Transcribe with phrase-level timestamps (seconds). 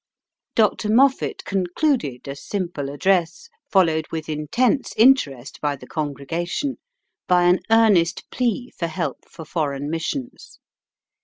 [0.55, 0.89] Dr.
[0.89, 6.77] Moffat concluded a simple address, followed with intense interest by the congregation,
[7.27, 10.57] by an earnest plea for help for foreign missions.